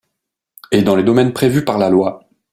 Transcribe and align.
et 0.71 0.81
dans 0.81 0.95
les 0.95 1.03
domaines 1.03 1.31
prévus 1.31 1.63
par 1.63 1.77
la 1.77 1.91
loi 1.91 2.27